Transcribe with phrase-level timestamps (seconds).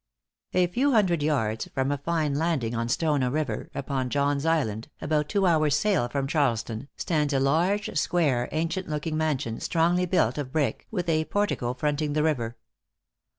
[0.53, 5.29] A few hundred yards from a fine landing on Stono River, upon John's Island, about
[5.29, 10.87] two hours' sail from Charleston, stands a large, square, ancientlooking mansion, strongly built of brick,
[10.89, 12.57] with a portico fronting the river.